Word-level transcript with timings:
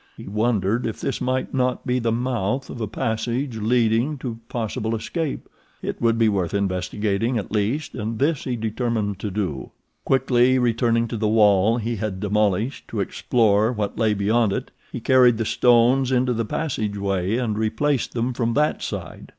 He 0.17 0.27
wondered 0.27 0.87
if 0.87 0.99
this 0.99 1.21
might 1.21 1.53
not 1.53 1.85
be 1.85 1.99
the 1.99 2.11
mouth 2.11 2.71
of 2.71 2.81
a 2.81 2.87
passage 2.87 3.59
leading 3.59 4.17
to 4.17 4.39
possible 4.49 4.95
escape. 4.95 5.47
It 5.83 6.01
would 6.01 6.17
be 6.17 6.27
worth 6.27 6.55
investigating, 6.55 7.37
at 7.37 7.51
least, 7.51 7.93
and 7.93 8.17
this 8.17 8.45
he 8.45 8.55
determined 8.55 9.19
to 9.19 9.29
do. 9.29 9.69
Quickly 10.03 10.57
returning 10.57 11.07
to 11.09 11.17
the 11.17 11.27
wall 11.27 11.77
he 11.77 11.97
had 11.97 12.19
demolished 12.19 12.87
to 12.87 12.99
explore 12.99 13.71
what 13.71 13.99
lay 13.99 14.15
beyond 14.15 14.53
it, 14.53 14.71
he 14.91 14.99
carried 14.99 15.37
the 15.37 15.45
stones 15.45 16.11
into 16.11 16.33
the 16.33 16.45
passageway 16.45 17.37
and 17.37 17.55
replaced 17.55 18.15
them 18.15 18.33
from 18.33 18.55
that 18.55 18.81
side. 18.81 19.29